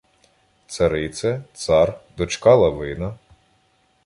Царице, 0.73 1.31
цар, 1.61 1.87
дочка 2.17 2.53
Лавина 2.63 3.09